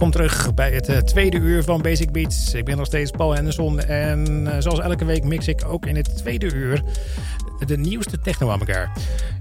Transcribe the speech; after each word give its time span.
Welkom 0.00 0.20
terug 0.20 0.54
bij 0.54 0.72
het 0.72 0.88
uh, 0.88 0.96
tweede 0.96 1.36
uur 1.36 1.64
van 1.64 1.82
Basic 1.82 2.12
Beats. 2.12 2.54
Ik 2.54 2.64
ben 2.64 2.76
nog 2.76 2.86
steeds 2.86 3.10
Paul 3.10 3.34
Henderson 3.34 3.80
en 3.80 4.46
uh, 4.46 4.54
zoals 4.58 4.78
elke 4.78 5.04
week 5.04 5.24
mix 5.24 5.48
ik 5.48 5.64
ook 5.66 5.86
in 5.86 5.96
het 5.96 6.16
tweede 6.16 6.54
uur 6.54 6.82
de 7.66 7.76
nieuwste 7.78 8.18
techno 8.18 8.50
aan 8.50 8.58
elkaar. 8.58 8.96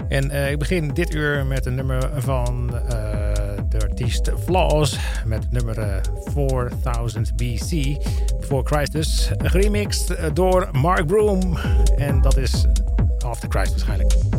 En 0.10 0.26
uh, 0.26 0.52
ik 0.52 0.60
begin 0.60 0.88
dit 0.94 1.16
uur 1.16 1.46
met 1.46 1.66
een 1.66 1.76
nummer 1.76 2.10
van 2.16 2.68
de 3.70 3.80
artiest 3.82 4.32
Flaws 4.44 5.00
met 5.26 5.52
nummer 5.52 6.02
4000 6.34 7.36
BC, 7.36 7.98
Before 8.40 8.64
Christus, 8.64 9.32
geremixed 9.38 10.36
door 10.36 10.70
Mark 10.72 11.08
Broom. 11.08 11.58
En 11.98 12.22
dat 12.22 12.38
is 12.38 12.66
After 13.20 13.50
Christ 13.50 13.70
waarschijnlijk. 13.70 14.39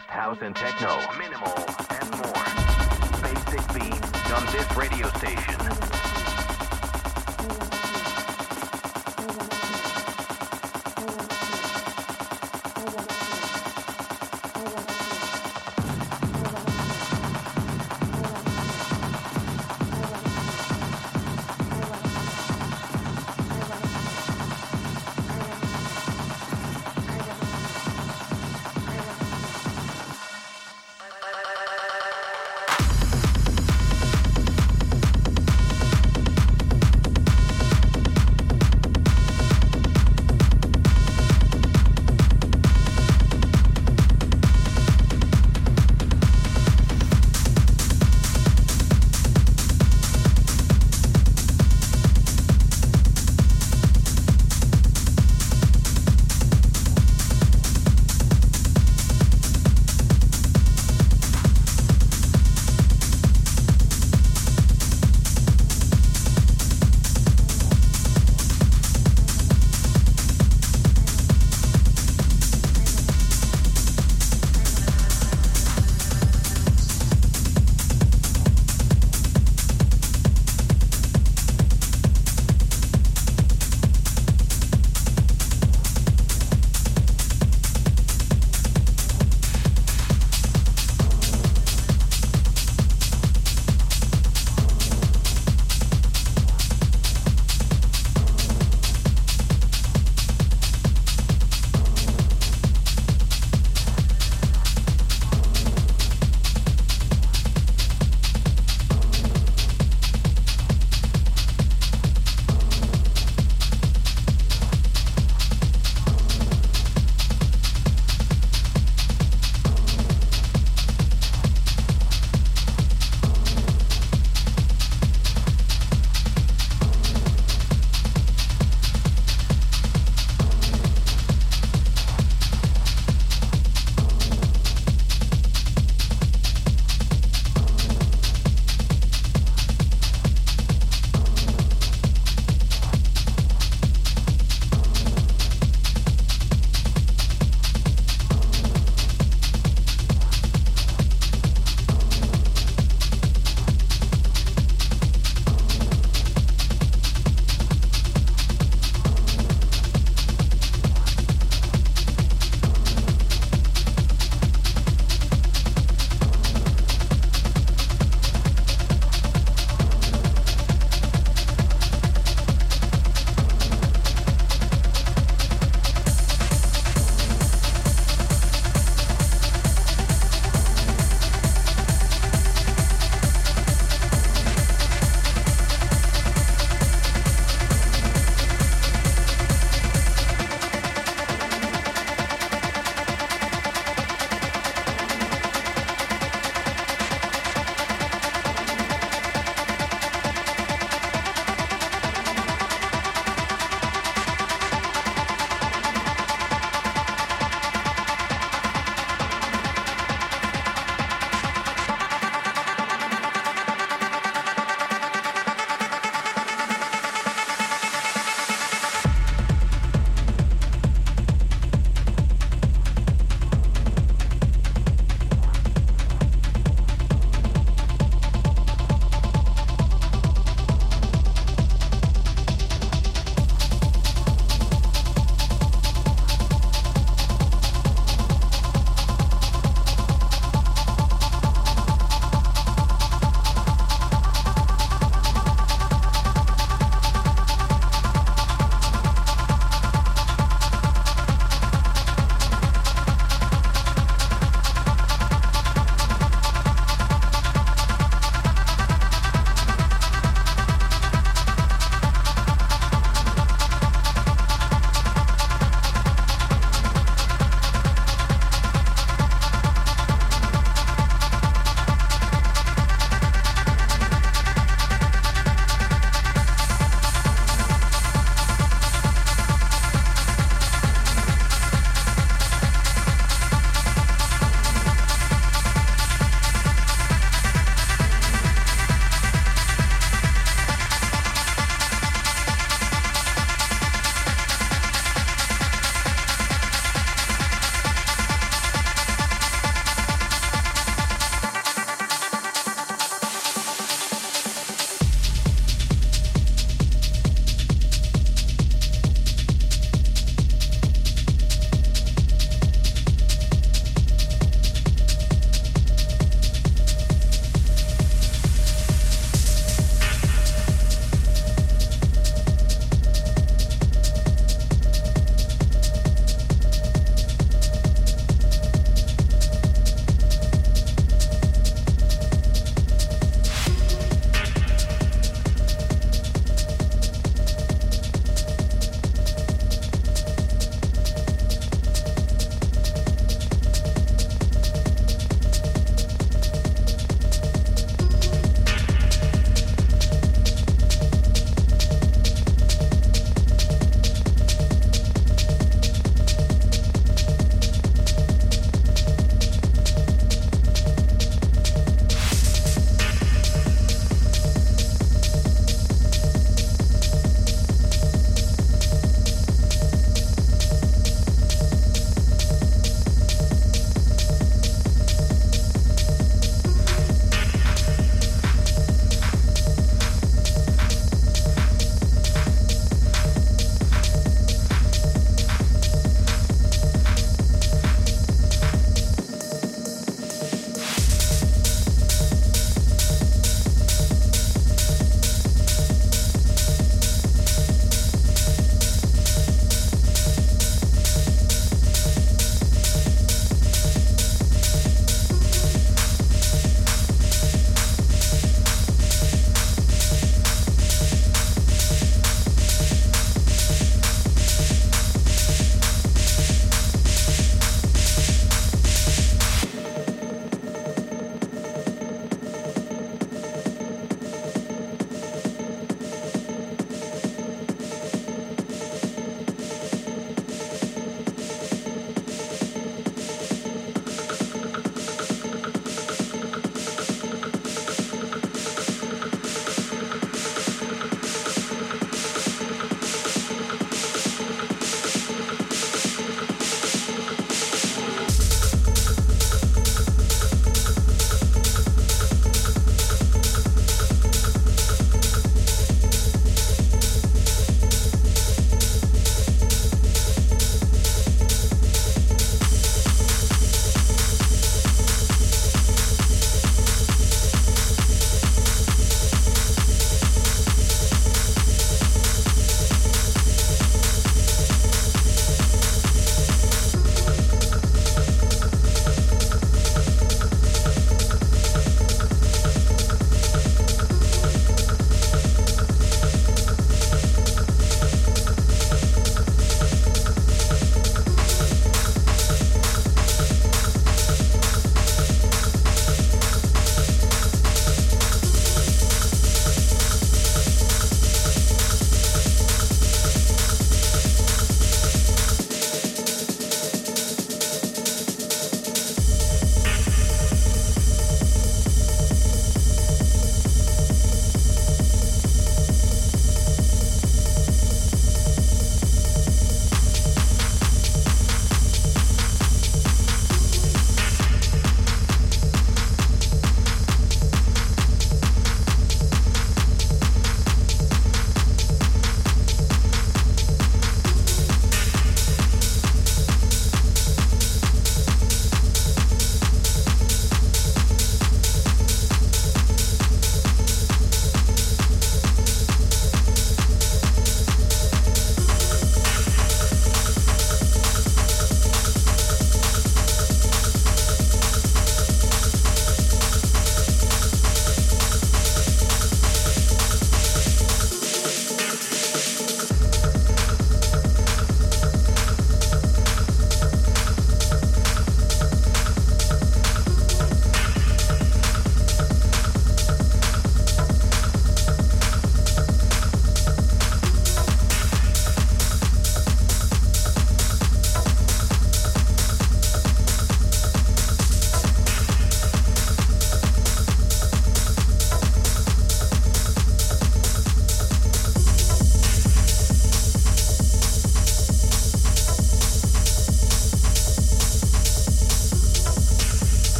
Best 0.00 0.10
house 0.10 0.38
and 0.42 0.54
techno, 0.54 0.98
minimal, 1.18 1.52
and 1.90 2.10
more. 2.12 3.22
Basic 3.22 3.74
Beats 3.74 4.32
on 4.32 4.46
this 4.52 4.76
radio 4.76 5.08
station. 5.10 5.99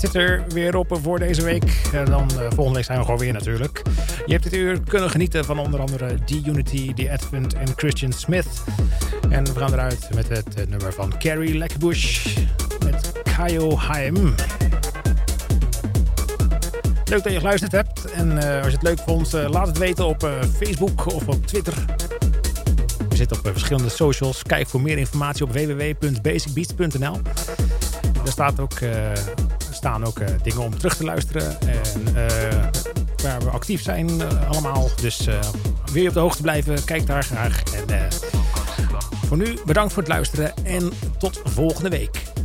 Zit 0.00 0.14
er 0.14 0.44
weer 0.48 0.76
op 0.76 0.98
voor 1.02 1.18
deze 1.18 1.42
week. 1.42 1.80
En 1.92 2.04
dan 2.04 2.30
uh, 2.32 2.38
volgende 2.38 2.72
week 2.72 2.84
zijn 2.84 2.98
we 2.98 3.04
gewoon 3.04 3.20
weer 3.20 3.32
natuurlijk. 3.32 3.82
Je 4.26 4.32
hebt 4.32 4.44
dit 4.44 4.54
uur 4.54 4.80
kunnen 4.80 5.10
genieten 5.10 5.44
van 5.44 5.58
onder 5.58 5.80
andere 5.80 6.14
D-Unity, 6.24 6.94
The 6.94 7.12
Advent 7.12 7.54
en 7.54 7.66
Christian 7.76 8.12
Smith. 8.12 8.46
En 9.30 9.44
we 9.44 9.58
gaan 9.58 9.72
eruit 9.72 10.08
met 10.14 10.28
het 10.28 10.58
uh, 10.58 10.66
nummer 10.66 10.92
van 10.92 11.18
Carrie 11.18 11.58
Lekbush 11.58 12.36
met 12.84 13.12
Kaio 13.36 13.76
Haim. 13.76 14.34
Leuk 17.04 17.22
dat 17.22 17.32
je 17.32 17.38
geluisterd 17.38 17.72
hebt. 17.72 18.04
En 18.12 18.30
uh, 18.30 18.56
als 18.56 18.66
je 18.66 18.72
het 18.72 18.82
leuk 18.82 18.98
vond, 18.98 19.32
laat 19.32 19.66
het 19.66 19.78
weten 19.78 20.06
op 20.06 20.30
Facebook 20.56 21.06
of 21.14 21.28
op 21.28 21.46
Twitter. 21.46 21.84
We 23.08 23.16
zitten 23.16 23.36
op 23.36 23.48
verschillende 23.52 23.90
socials. 23.90 24.42
Kijk 24.42 24.66
voor 24.66 24.80
meer 24.80 24.98
informatie 24.98 25.44
op 25.44 25.52
www.basicbeats.nl. 25.52 27.20
Er 28.24 28.32
staat 28.32 28.60
ook 28.60 28.72
staan 29.86 30.04
ook 30.04 30.18
uh, 30.18 30.26
dingen 30.42 30.62
om 30.62 30.78
terug 30.78 30.96
te 30.96 31.04
luisteren. 31.04 31.60
En 31.60 32.00
uh, 32.08 32.24
waar 33.22 33.40
we 33.40 33.50
actief 33.50 33.82
zijn 33.82 34.10
uh, 34.10 34.50
allemaal. 34.50 34.88
Dus 35.00 35.28
je 35.94 36.08
op 36.08 36.14
de 36.14 36.20
hoogte 36.20 36.42
blijven, 36.42 36.84
kijk 36.84 37.06
daar 37.06 37.22
graag. 37.22 37.62
En 37.86 38.08
voor 39.26 39.36
nu 39.36 39.58
bedankt 39.66 39.92
voor 39.92 40.02
het 40.02 40.12
luisteren 40.12 40.52
en 40.64 40.92
tot 41.18 41.40
volgende 41.44 41.88
week. 41.88 42.35